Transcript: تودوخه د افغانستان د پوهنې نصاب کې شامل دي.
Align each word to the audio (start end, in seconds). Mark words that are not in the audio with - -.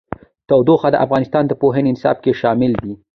تودوخه 0.49 0.89
د 0.91 0.95
افغانستان 1.05 1.43
د 1.47 1.51
پوهنې 1.61 1.91
نصاب 1.95 2.17
کې 2.23 2.31
شامل 2.41 2.71
دي. 2.83 2.93